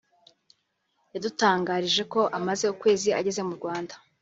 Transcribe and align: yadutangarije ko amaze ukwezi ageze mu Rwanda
yadutangarije 1.13 2.01
ko 2.13 2.21
amaze 2.37 2.63
ukwezi 2.73 3.09
ageze 3.19 3.41
mu 3.47 3.53
Rwanda 3.59 3.93